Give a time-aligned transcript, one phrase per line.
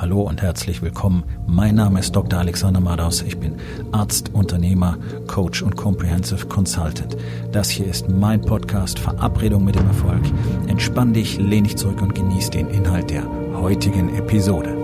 [0.00, 1.24] Hallo und herzlich willkommen.
[1.48, 2.38] Mein Name ist Dr.
[2.38, 3.20] Alexander Madaus.
[3.22, 3.56] Ich bin
[3.90, 7.16] Arzt, Unternehmer, Coach und Comprehensive Consultant.
[7.50, 10.22] Das hier ist mein Podcast Verabredung mit dem Erfolg.
[10.68, 13.24] Entspann dich, lehn dich zurück und genieß den Inhalt der
[13.54, 14.76] heutigen Episode.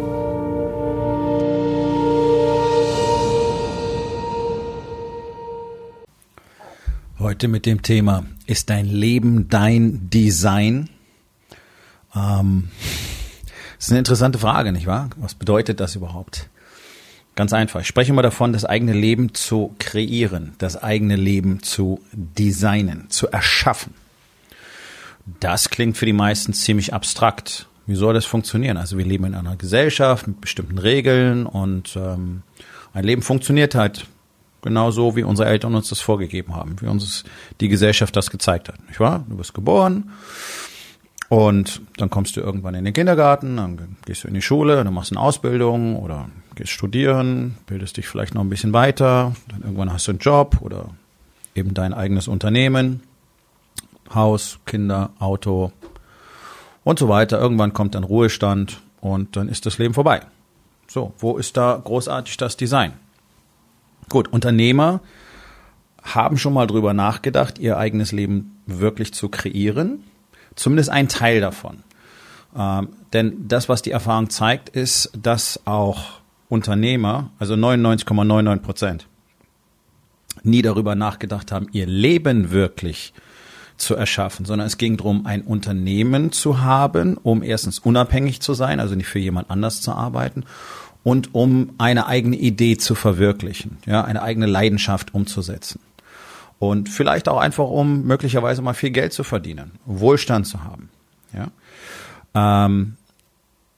[7.20, 10.90] Heute mit dem Thema, ist dein Leben dein Design?
[12.16, 12.64] Ähm,
[13.76, 15.10] das ist eine interessante Frage, nicht wahr?
[15.16, 16.48] Was bedeutet das überhaupt?
[17.36, 17.80] Ganz einfach.
[17.80, 23.28] Ich spreche immer davon, das eigene Leben zu kreieren, das eigene Leben zu designen, zu
[23.28, 23.94] erschaffen.
[25.40, 27.66] Das klingt für die meisten ziemlich abstrakt.
[27.86, 28.76] Wie soll das funktionieren?
[28.76, 32.42] Also wir leben in einer Gesellschaft mit bestimmten Regeln und ähm,
[32.92, 34.06] ein Leben funktioniert halt
[34.62, 37.24] genauso, wie unsere Eltern uns das vorgegeben haben, wie uns
[37.60, 38.86] die Gesellschaft das gezeigt hat.
[38.88, 39.24] Nicht wahr?
[39.28, 40.10] Du bist geboren,
[41.34, 44.94] und dann kommst du irgendwann in den Kindergarten, dann gehst du in die Schule, dann
[44.94, 49.62] machst du eine Ausbildung oder gehst studieren, bildest dich vielleicht noch ein bisschen weiter, dann
[49.62, 50.90] irgendwann hast du einen Job oder
[51.56, 53.02] eben dein eigenes Unternehmen,
[54.14, 55.72] Haus, Kinder, Auto
[56.84, 57.40] und so weiter.
[57.40, 60.20] Irgendwann kommt dann Ruhestand und dann ist das Leben vorbei.
[60.86, 62.92] So, wo ist da großartig das Design?
[64.08, 65.00] Gut, Unternehmer
[66.00, 70.04] haben schon mal drüber nachgedacht, ihr eigenes Leben wirklich zu kreieren
[70.56, 71.82] Zumindest ein Teil davon.
[72.56, 79.06] Ähm, denn das, was die Erfahrung zeigt, ist, dass auch Unternehmer, also 99,99 Prozent,
[80.42, 83.12] nie darüber nachgedacht haben, ihr Leben wirklich
[83.76, 88.78] zu erschaffen, sondern es ging darum, ein Unternehmen zu haben, um erstens unabhängig zu sein,
[88.78, 90.44] also nicht für jemand anders zu arbeiten
[91.02, 95.80] und um eine eigene Idee zu verwirklichen, ja, eine eigene Leidenschaft umzusetzen.
[96.70, 100.88] Und vielleicht auch einfach, um möglicherweise mal viel Geld zu verdienen, Wohlstand zu haben.
[101.32, 102.66] Ja.
[102.66, 102.96] Ähm,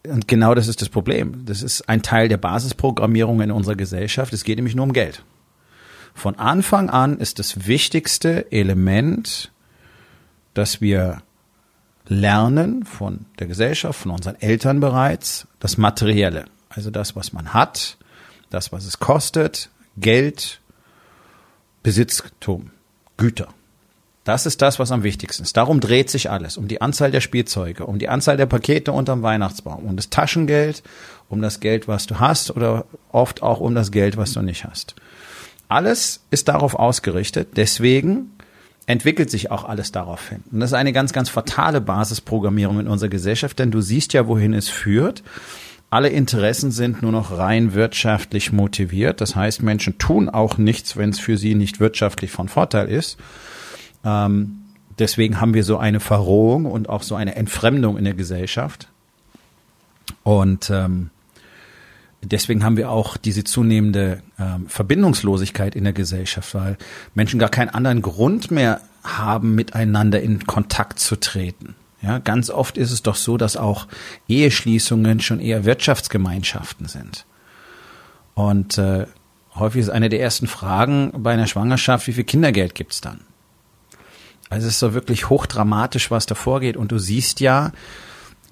[0.06, 1.44] und genau das ist das Problem.
[1.46, 4.32] Das ist ein Teil der Basisprogrammierung in unserer Gesellschaft.
[4.32, 5.22] Es geht nämlich nur um Geld.
[6.14, 9.50] Von Anfang an ist das wichtigste Element,
[10.54, 11.22] dass wir
[12.06, 16.46] lernen von der Gesellschaft, von unseren Eltern bereits, das Materielle.
[16.68, 17.98] Also das, was man hat,
[18.50, 20.60] das, was es kostet, Geld,
[21.82, 22.70] Besitztum,
[23.16, 23.48] Güter.
[24.24, 25.56] Das ist das, was am wichtigsten ist.
[25.56, 26.56] Darum dreht sich alles.
[26.56, 30.82] Um die Anzahl der Spielzeuge, um die Anzahl der Pakete unterm Weihnachtsbaum, um das Taschengeld,
[31.28, 34.64] um das Geld, was du hast oder oft auch um das Geld, was du nicht
[34.64, 34.96] hast.
[35.68, 37.50] Alles ist darauf ausgerichtet.
[37.56, 38.32] Deswegen
[38.86, 40.42] entwickelt sich auch alles darauf hin.
[40.50, 44.26] Und das ist eine ganz, ganz fatale Basisprogrammierung in unserer Gesellschaft, denn du siehst ja,
[44.26, 45.22] wohin es führt.
[45.88, 49.20] Alle Interessen sind nur noch rein wirtschaftlich motiviert.
[49.20, 53.18] Das heißt, Menschen tun auch nichts, wenn es für sie nicht wirtschaftlich von Vorteil ist.
[54.04, 54.58] Ähm,
[54.98, 58.88] deswegen haben wir so eine Verrohung und auch so eine Entfremdung in der Gesellschaft.
[60.24, 61.10] Und ähm,
[62.20, 66.78] deswegen haben wir auch diese zunehmende ähm, Verbindungslosigkeit in der Gesellschaft, weil
[67.14, 71.76] Menschen gar keinen anderen Grund mehr haben, miteinander in Kontakt zu treten.
[72.06, 73.88] Ja, ganz oft ist es doch so, dass auch
[74.28, 77.26] Eheschließungen schon eher Wirtschaftsgemeinschaften sind.
[78.34, 79.06] Und äh,
[79.56, 83.22] häufig ist eine der ersten Fragen bei einer Schwangerschaft, wie viel Kindergeld gibt's dann?
[84.50, 86.76] Also es ist so wirklich hochdramatisch, was da vorgeht.
[86.76, 87.72] Und du siehst ja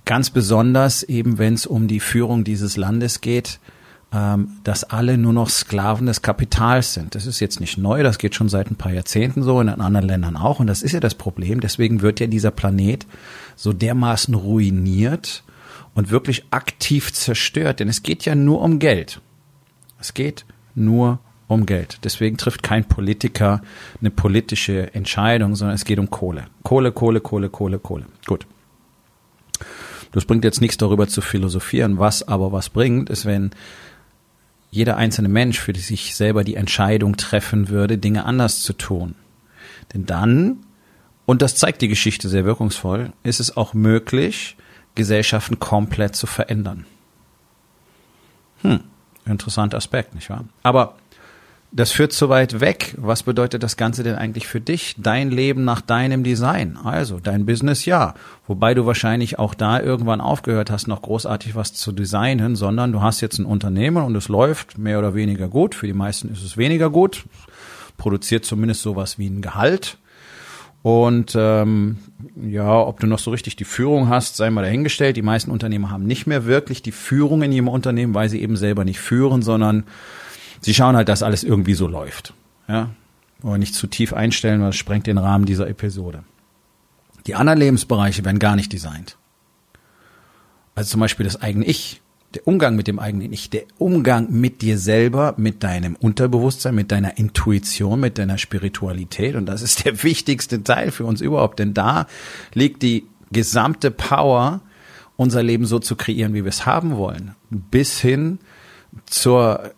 [0.05, 3.61] ganz besonders eben, wenn es um die Führung dieses Landes geht,
[4.63, 7.15] dass alle nur noch Sklaven des Kapitals sind.
[7.17, 10.07] Das ist jetzt nicht neu, das geht schon seit ein paar Jahrzehnten so, in anderen
[10.07, 10.61] Ländern auch.
[10.61, 11.61] Und das ist ja das Problem.
[11.61, 13.07] Deswegen wird ja dieser Planet
[13.57, 15.43] so dermaßen ruiniert
[15.95, 17.81] und wirklich aktiv zerstört.
[17.81, 19.21] Denn es geht ja nur um Geld.
[19.99, 20.45] Es geht
[20.77, 21.99] nur um Geld.
[22.05, 23.63] Deswegen trifft kein Politiker
[24.01, 26.47] eine politische Entscheidung, sondern es geht um Kohle.
[26.63, 28.07] Kohle, Kohle, Kohle, Kohle, Kohle.
[28.27, 28.47] Gut.
[30.13, 31.99] Das bringt jetzt nichts darüber zu philosophieren.
[31.99, 33.51] Was aber was bringt, ist, wenn
[34.75, 39.15] jeder einzelne Mensch für sich selber die Entscheidung treffen würde, Dinge anders zu tun.
[39.93, 40.65] Denn dann,
[41.27, 44.57] und das zeigt die Geschichte sehr wirkungsvoll, ist es auch möglich,
[44.97, 46.87] Gesellschaften komplett zu verändern.
[48.63, 48.81] Hm,
[49.27, 50.45] interessanter Aspekt, nicht wahr?
[50.65, 50.97] Aber
[51.75, 52.95] das führt zu weit weg.
[52.99, 54.95] Was bedeutet das Ganze denn eigentlich für dich?
[54.97, 56.79] Dein Leben nach deinem Design.
[56.83, 58.15] Also dein Business ja.
[58.47, 63.03] Wobei du wahrscheinlich auch da irgendwann aufgehört hast, noch großartig was zu designen, sondern du
[63.03, 65.75] hast jetzt ein Unternehmen und es läuft mehr oder weniger gut.
[65.75, 67.25] Für die meisten ist es weniger gut.
[67.97, 69.99] Produziert zumindest sowas wie ein Gehalt.
[70.83, 71.97] Und ähm,
[72.41, 75.17] ja, ob du noch so richtig die Führung hast, sei mal dahingestellt.
[75.17, 78.57] Die meisten Unternehmer haben nicht mehr wirklich die Führung in ihrem Unternehmen, weil sie eben
[78.57, 79.85] selber nicht führen, sondern
[80.61, 82.35] sie schauen halt, dass alles irgendwie so läuft.
[82.69, 82.91] Ja,
[83.43, 86.25] aber nicht zu tief einstellen, weil das sprengt den Rahmen dieser Episode.
[87.27, 89.17] Die anderen Lebensbereiche werden gar nicht designt.
[90.75, 92.01] Also zum Beispiel das eigene Ich.
[92.35, 96.91] Der Umgang mit dem eigenen Ich, der Umgang mit dir selber, mit deinem Unterbewusstsein, mit
[96.91, 99.37] deiner Intuition, mit deiner Spiritualität.
[99.37, 102.09] Und das ist der wichtigste Teil für uns überhaupt, denn da
[102.53, 104.63] liegt die gesamte Power,
[105.17, 107.37] unser Leben so zu kreieren, wie wir es haben wollen.
[107.51, 108.41] Bis hin
[109.07, 109.73] zur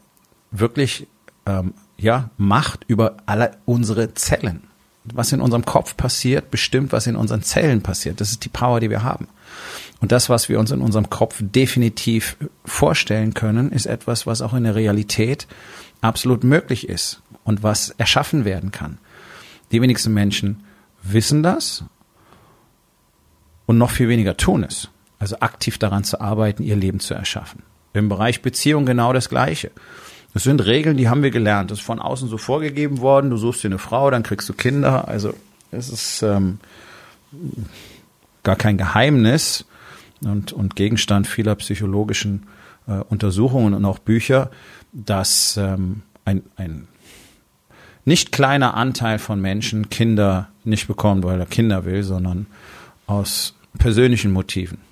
[0.50, 1.06] wirklich
[1.46, 4.64] ähm, ja, Macht über alle unsere Zellen.
[5.04, 8.20] Was in unserem Kopf passiert, bestimmt, was in unseren Zellen passiert.
[8.20, 9.28] Das ist die Power, die wir haben.
[10.00, 14.52] Und das, was wir uns in unserem Kopf definitiv vorstellen können, ist etwas, was auch
[14.52, 15.46] in der Realität
[16.00, 18.98] absolut möglich ist und was erschaffen werden kann.
[19.72, 20.64] Die wenigsten Menschen
[21.02, 21.84] wissen das
[23.66, 24.88] und noch viel weniger tun es.
[25.18, 27.62] Also aktiv daran zu arbeiten, ihr Leben zu erschaffen.
[27.94, 29.70] Im Bereich Beziehung genau das Gleiche.
[30.36, 31.70] Das sind Regeln, die haben wir gelernt.
[31.70, 33.30] Das ist von außen so vorgegeben worden.
[33.30, 35.08] Du suchst dir eine Frau, dann kriegst du Kinder.
[35.08, 35.32] Also
[35.70, 36.58] es ist ähm,
[38.42, 39.64] gar kein Geheimnis
[40.20, 42.48] und, und Gegenstand vieler psychologischen
[42.86, 44.50] äh, Untersuchungen und auch Bücher,
[44.92, 46.86] dass ähm, ein, ein
[48.04, 52.46] nicht kleiner Anteil von Menschen Kinder nicht bekommt, weil er Kinder will, sondern
[53.06, 54.82] aus persönlichen Motiven,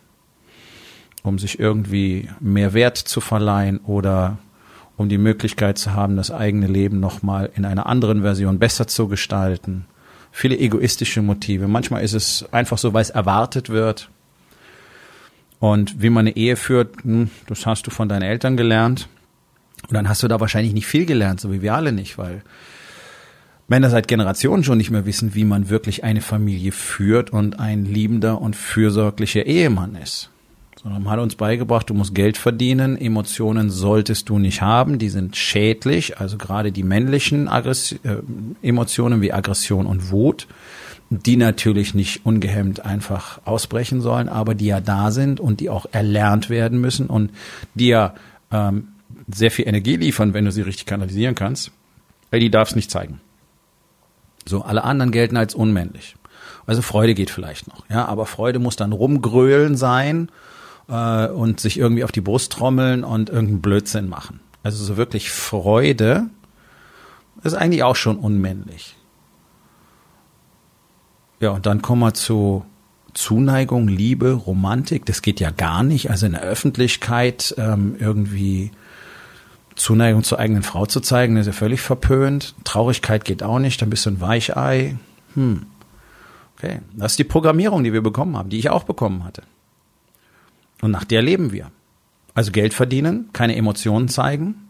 [1.23, 4.39] um sich irgendwie mehr Wert zu verleihen oder
[4.97, 9.09] um die Möglichkeit zu haben, das eigene Leben nochmal in einer anderen Version besser zu
[9.09, 9.87] gestalten.
[10.31, 11.69] Viele egoistische Motive.
[11.69, 14.11] Manchmal ist es einfach so, weil es erwartet wird.
[15.59, 19.09] Und wie man eine Ehe führt, hm, das hast du von deinen Eltern gelernt.
[19.89, 22.43] Und dann hast du da wahrscheinlich nicht viel gelernt, so wie wir alle nicht, weil
[23.67, 27.85] Männer seit Generationen schon nicht mehr wissen, wie man wirklich eine Familie führt und ein
[27.85, 30.31] liebender und fürsorglicher Ehemann ist.
[30.85, 35.09] Sondern man hat uns beigebracht, du musst Geld verdienen, Emotionen solltest du nicht haben, die
[35.09, 38.19] sind schädlich, also gerade die männlichen Aggress äh,
[38.63, 40.47] Emotionen wie Aggression und Wut
[41.11, 45.87] die natürlich nicht ungehemmt einfach ausbrechen sollen, aber die ja da sind und die auch
[45.93, 47.31] erlernt werden müssen und
[47.75, 48.15] die ja
[48.51, 48.89] ähm,
[49.33, 51.73] sehr viel Energie liefern, wenn du sie richtig kanalisieren kannst,
[52.31, 53.21] weil die darfst nicht zeigen.
[54.47, 56.17] So, alle anderen gelten als unmännlich.
[56.67, 60.29] Also Freude geht vielleicht noch, ja, aber Freude muss dann rumgrölen sein
[60.89, 64.41] äh, und sich irgendwie auf die Brust trommeln und irgendeinen Blödsinn machen.
[64.63, 66.31] Also so wirklich Freude
[67.43, 68.97] ist eigentlich auch schon unmännlich.
[71.41, 72.65] Ja, und dann kommen wir zu
[73.13, 75.07] Zuneigung, Liebe, Romantik.
[75.07, 76.11] Das geht ja gar nicht.
[76.11, 78.73] Also in der Öffentlichkeit ähm, irgendwie
[79.77, 82.55] Zuneigung zur eigenen Frau zu zeigen, ist ja völlig verpönt.
[82.65, 83.83] Traurigkeit geht auch nicht.
[83.83, 84.97] Dann bist du ein Weichei.
[85.35, 85.67] Hm.
[86.57, 89.43] Okay, das ist die Programmierung, die wir bekommen haben, die ich auch bekommen hatte.
[90.85, 91.71] Und nach der leben wir.
[92.35, 94.69] Also Geld verdienen, keine Emotionen zeigen,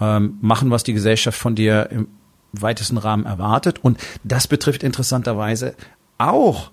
[0.00, 2.06] ähm, machen, was die Gesellschaft von dir im
[2.52, 3.80] weitesten Rahmen erwartet.
[3.82, 5.74] Und das betrifft interessanterweise
[6.16, 6.70] auch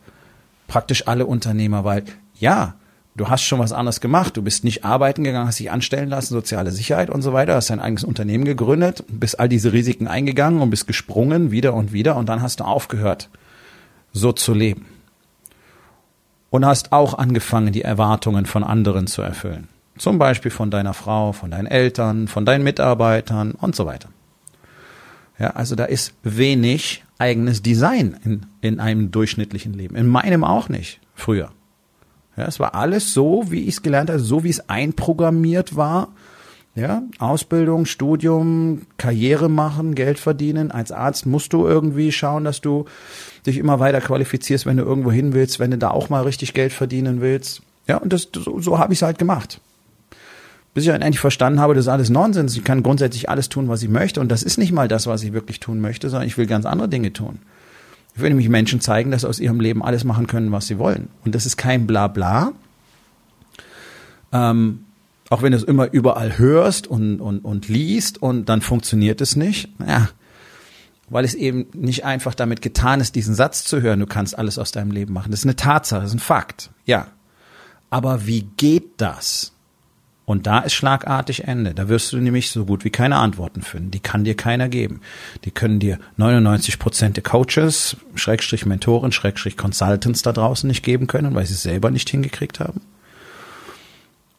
[0.68, 2.04] praktisch alle Unternehmer, weil
[2.36, 2.76] ja,
[3.16, 4.38] du hast schon was anderes gemacht.
[4.38, 7.72] Du bist nicht arbeiten gegangen, hast dich anstellen lassen, soziale Sicherheit und so weiter, hast
[7.72, 12.16] dein eigenes Unternehmen gegründet, bist all diese Risiken eingegangen und bist gesprungen wieder und wieder
[12.18, 13.30] und dann hast du aufgehört,
[14.14, 14.86] so zu leben.
[16.50, 19.68] Und hast auch angefangen, die Erwartungen von anderen zu erfüllen.
[19.98, 24.10] Zum Beispiel von deiner Frau, von deinen Eltern, von deinen Mitarbeitern und so weiter.
[25.38, 29.96] Ja, also da ist wenig eigenes Design in, in einem durchschnittlichen Leben.
[29.96, 31.52] In meinem auch nicht, früher.
[32.36, 36.10] Ja, es war alles so, wie ich es gelernt habe, so wie es einprogrammiert war.
[36.76, 40.72] Ja, Ausbildung, Studium, Karriere machen, Geld verdienen.
[40.72, 42.86] Als Arzt musst du irgendwie schauen, dass du
[43.46, 46.54] dich immer weiter qualifizierst, wenn du irgendwo hin willst, wenn du da auch mal richtig
[46.54, 47.62] Geld verdienen willst.
[47.88, 49.60] Ja, und das, so, so habe ich es halt gemacht
[50.74, 52.56] bis ich eigentlich verstanden habe, das ist alles Nonsens.
[52.56, 54.22] Ich kann grundsätzlich alles tun, was ich möchte.
[54.22, 56.66] Und das ist nicht mal das, was ich wirklich tun möchte, sondern ich will ganz
[56.66, 57.40] andere Dinge tun.
[58.16, 60.78] Ich will nämlich Menschen zeigen, dass sie aus ihrem Leben alles machen können, was sie
[60.78, 61.10] wollen.
[61.26, 62.54] Und das ist kein Blabla.
[64.32, 64.86] Ähm,
[65.30, 69.36] auch wenn du es immer überall hörst und, und, und liest und dann funktioniert es
[69.36, 69.70] nicht.
[69.86, 70.10] Ja,
[71.10, 74.58] weil es eben nicht einfach damit getan ist, diesen Satz zu hören, du kannst alles
[74.58, 75.32] aus deinem Leben machen.
[75.32, 76.72] Das ist eine Tatsache, das ist ein Fakt.
[76.86, 77.08] Ja.
[77.90, 79.54] Aber wie geht das?
[80.30, 81.74] Und da ist schlagartig Ende.
[81.74, 83.90] Da wirst du nämlich so gut wie keine Antworten finden.
[83.90, 85.02] Die kann dir keiner geben.
[85.44, 91.08] Die können dir 99 Prozent der Coaches, Schrägstrich Mentoren, Schrägstrich Consultants da draußen nicht geben
[91.08, 92.82] können, weil sie es selber nicht hingekriegt haben.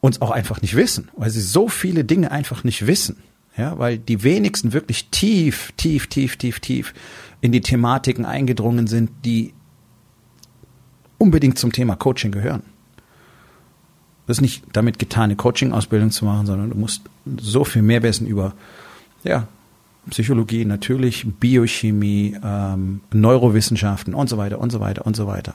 [0.00, 3.16] Und auch einfach nicht wissen, weil sie so viele Dinge einfach nicht wissen.
[3.56, 6.94] Ja, weil die wenigsten wirklich tief, tief, tief, tief, tief
[7.40, 9.52] in die Thematiken eingedrungen sind, die
[11.18, 12.62] unbedingt zum Thema Coaching gehören.
[14.26, 17.02] Das ist nicht damit getan, eine Coaching-Ausbildung zu machen, sondern du musst
[17.40, 18.54] so viel mehr wissen über
[19.24, 19.48] ja,
[20.08, 25.54] Psychologie, natürlich Biochemie, ähm, Neurowissenschaften und so weiter und so weiter und so weiter.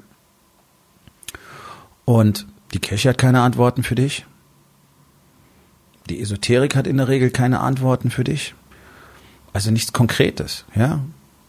[2.04, 4.25] Und die Kirche hat keine Antworten für dich.
[6.10, 8.54] Die Esoterik hat in der Regel keine Antworten für dich.
[9.54, 11.00] Also nichts Konkretes, ja.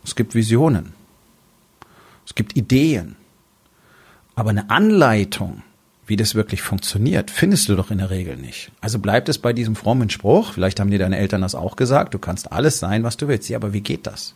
[0.04, 0.94] Es gibt Visionen.
[2.24, 3.16] Es gibt Ideen.
[4.34, 5.62] Aber eine Anleitung,
[6.06, 8.70] wie das wirklich funktioniert, findest du doch in der Regel nicht.
[8.80, 10.52] Also bleibt es bei diesem frommen Spruch.
[10.52, 12.14] Vielleicht haben dir deine Eltern das auch gesagt.
[12.14, 13.48] Du kannst alles sein, was du willst.
[13.48, 14.34] Ja, aber wie geht das?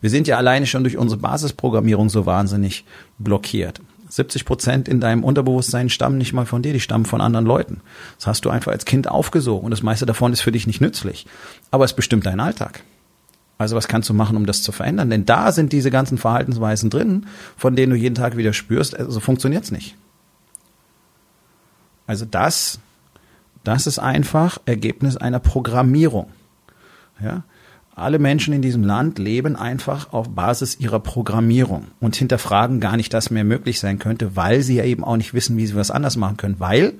[0.00, 2.84] Wir sind ja alleine schon durch unsere Basisprogrammierung so wahnsinnig
[3.18, 3.80] blockiert.
[4.08, 7.80] 70 Prozent in deinem Unterbewusstsein stammen nicht mal von dir, die stammen von anderen Leuten.
[8.16, 10.80] Das hast du einfach als Kind aufgesogen und das meiste davon ist für dich nicht
[10.80, 11.26] nützlich.
[11.70, 12.82] Aber es bestimmt deinen Alltag.
[13.58, 15.10] Also was kannst du machen, um das zu verändern?
[15.10, 19.18] Denn da sind diese ganzen Verhaltensweisen drin, von denen du jeden Tag wieder spürst, also
[19.18, 19.96] funktioniert's nicht.
[22.06, 22.78] Also das,
[23.64, 26.30] das ist einfach Ergebnis einer Programmierung.
[27.20, 27.42] Ja,
[27.98, 33.12] alle Menschen in diesem Land leben einfach auf Basis ihrer Programmierung und hinterfragen gar nicht,
[33.12, 35.90] dass mehr möglich sein könnte, weil sie ja eben auch nicht wissen, wie sie was
[35.90, 36.94] anders machen können, weil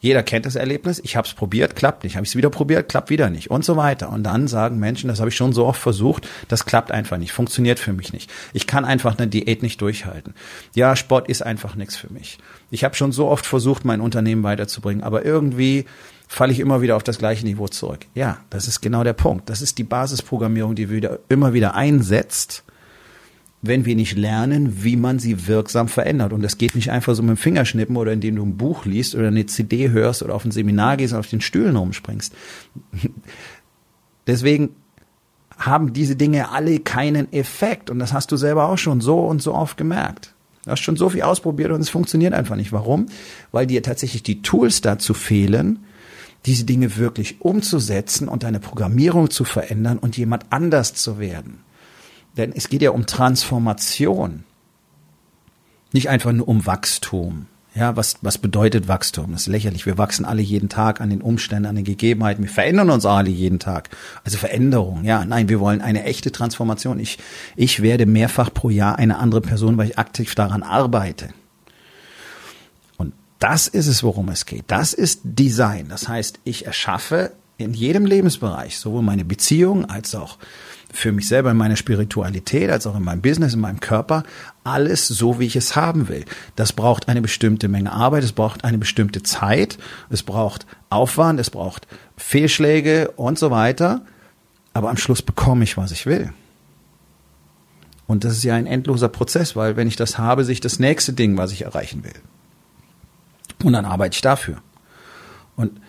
[0.00, 2.88] jeder kennt das Erlebnis, ich habe es probiert, klappt nicht, habe ich es wieder probiert,
[2.88, 4.10] klappt wieder nicht und so weiter.
[4.10, 7.32] Und dann sagen Menschen, das habe ich schon so oft versucht, das klappt einfach nicht,
[7.32, 8.30] funktioniert für mich nicht.
[8.52, 10.34] Ich kann einfach eine Diät nicht durchhalten.
[10.74, 12.38] Ja, Sport ist einfach nichts für mich.
[12.70, 15.86] Ich habe schon so oft versucht, mein Unternehmen weiterzubringen, aber irgendwie
[16.28, 18.06] falle ich immer wieder auf das gleiche Niveau zurück.
[18.14, 19.48] Ja, das ist genau der Punkt.
[19.48, 22.64] Das ist die Basisprogrammierung, die wieder, immer wieder einsetzt
[23.60, 26.32] wenn wir nicht lernen, wie man sie wirksam verändert.
[26.32, 29.14] Und das geht nicht einfach so mit dem Fingerschnippen oder indem du ein Buch liest
[29.14, 32.32] oder eine CD hörst oder auf ein Seminar gehst und auf den Stühlen rumspringst.
[34.26, 34.70] Deswegen
[35.58, 37.90] haben diese Dinge alle keinen Effekt.
[37.90, 40.34] Und das hast du selber auch schon so und so oft gemerkt.
[40.64, 42.72] Du hast schon so viel ausprobiert und es funktioniert einfach nicht.
[42.72, 43.06] Warum?
[43.50, 45.80] Weil dir tatsächlich die Tools dazu fehlen,
[46.46, 51.64] diese Dinge wirklich umzusetzen und deine Programmierung zu verändern und jemand anders zu werden.
[52.38, 54.44] Denn es geht ja um Transformation.
[55.92, 57.46] Nicht einfach nur um Wachstum.
[57.74, 59.32] Ja, was, was bedeutet Wachstum?
[59.32, 59.86] Das ist lächerlich.
[59.86, 62.42] Wir wachsen alle jeden Tag an den Umständen, an den Gegebenheiten.
[62.42, 63.90] Wir verändern uns alle jeden Tag.
[64.24, 65.04] Also Veränderung.
[65.04, 66.98] Ja, nein, wir wollen eine echte Transformation.
[66.98, 67.18] Ich,
[67.56, 71.28] ich werde mehrfach pro Jahr eine andere Person, weil ich aktiv daran arbeite.
[72.96, 74.64] Und das ist es, worum es geht.
[74.68, 75.88] Das ist Design.
[75.88, 80.38] Das heißt, ich erschaffe in jedem Lebensbereich, sowohl meine Beziehung als auch
[80.92, 84.22] für mich selber in meiner Spiritualität, als auch in meinem Business, in meinem Körper,
[84.64, 86.24] alles so, wie ich es haben will.
[86.56, 89.78] Das braucht eine bestimmte Menge Arbeit, es braucht eine bestimmte Zeit,
[90.08, 94.02] es braucht Aufwand, es braucht Fehlschläge und so weiter.
[94.72, 96.32] Aber am Schluss bekomme ich, was ich will.
[98.06, 100.78] Und das ist ja ein endloser Prozess, weil wenn ich das habe, sehe ich das
[100.78, 102.14] nächste Ding, was ich erreichen will.
[103.62, 104.62] Und dann arbeite ich dafür.
[105.56, 105.80] Und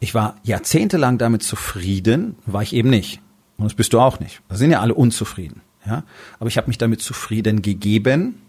[0.00, 3.20] ich war jahrzehntelang damit zufrieden, war ich eben nicht.
[3.56, 4.40] Und das bist du auch nicht.
[4.48, 5.60] Da sind ja alle unzufrieden.
[5.86, 6.04] Ja?
[6.38, 8.40] Aber ich habe mich damit zufrieden gegeben,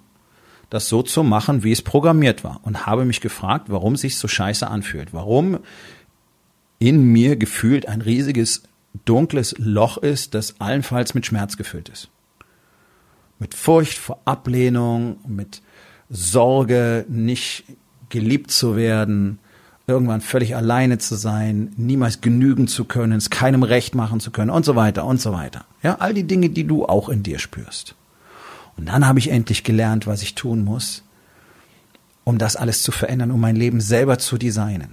[0.70, 2.60] das so zu machen, wie es programmiert war.
[2.64, 5.14] Und habe mich gefragt, warum sich so scheiße anfühlt.
[5.14, 5.60] Warum
[6.80, 8.64] in mir gefühlt ein riesiges
[9.06, 12.10] dunkles Loch ist, das allenfalls mit Schmerz gefüllt ist.
[13.40, 15.62] Mit Furcht vor Ablehnung, mit
[16.10, 17.66] Sorge, nicht
[18.10, 19.40] geliebt zu werden,
[19.88, 24.50] irgendwann völlig alleine zu sein, niemals genügen zu können, es keinem recht machen zu können
[24.50, 25.65] und so weiter und so weiter.
[25.84, 27.96] Ja, all die Dinge, die du auch in dir spürst.
[28.77, 31.04] Und dann habe ich endlich gelernt, was ich tun muss,
[32.24, 34.89] um das alles zu verändern, um mein Leben selber zu designen.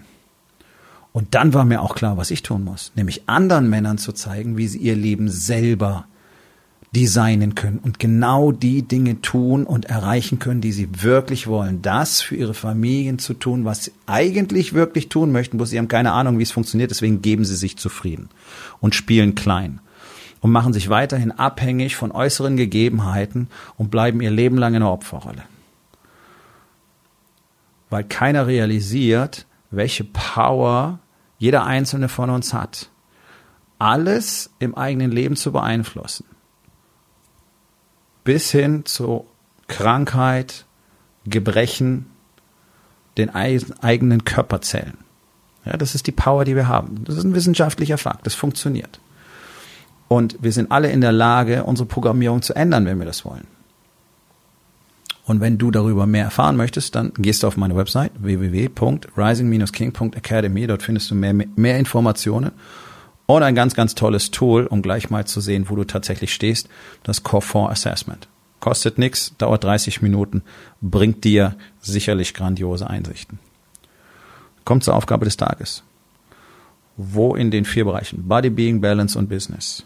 [1.13, 4.57] Und dann war mir auch klar, was ich tun muss, nämlich anderen Männern zu zeigen,
[4.57, 6.07] wie sie ihr Leben selber
[6.95, 11.81] designen können und genau die Dinge tun und erreichen können, die sie wirklich wollen.
[11.81, 15.89] Das für ihre Familien zu tun, was sie eigentlich wirklich tun möchten, bloß sie haben
[15.89, 18.29] keine Ahnung, wie es funktioniert, deswegen geben sie sich zufrieden
[18.81, 19.81] und spielen klein
[20.41, 24.91] und machen sich weiterhin abhängig von äußeren Gegebenheiten und bleiben ihr Leben lang in der
[24.91, 25.45] Opferrolle.
[27.89, 30.99] Weil keiner realisiert, welche Power
[31.39, 32.91] jeder einzelne von uns hat,
[33.79, 36.27] alles im eigenen Leben zu beeinflussen
[38.25, 39.27] bis hin zu
[39.69, 40.67] Krankheit,
[41.25, 42.07] Gebrechen,
[43.17, 44.99] den eigenen Körperzellen.
[45.65, 47.05] Ja, das ist die Power, die wir haben.
[47.05, 48.25] Das ist ein wissenschaftlicher Fakt.
[48.27, 49.01] Das funktioniert.
[50.09, 53.47] Und wir sind alle in der Lage, unsere Programmierung zu ändern, wenn wir das wollen.
[55.25, 60.67] Und wenn du darüber mehr erfahren möchtest, dann gehst du auf meine Website www.rising-king.academy.
[60.67, 62.53] Dort findest du mehr, mehr Informationen
[63.37, 66.69] und ein ganz, ganz tolles Tool, um gleich mal zu sehen, wo du tatsächlich stehst,
[67.03, 68.29] das Core 4 Assessment.
[68.61, 70.43] Kostet nichts, dauert 30 Minuten,
[70.81, 73.39] bringt dir sicherlich grandiose Einsichten.
[74.65, 75.83] Kommt zur Aufgabe des Tages.
[76.97, 79.85] Wo in den vier Bereichen Body, Being, Balance und Business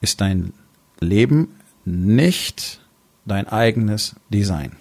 [0.00, 0.52] ist dein
[1.00, 1.48] Leben
[1.84, 2.80] nicht
[3.24, 4.72] dein eigenes Design?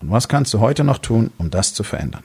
[0.00, 2.24] Und was kannst du heute noch tun, um das zu verändern?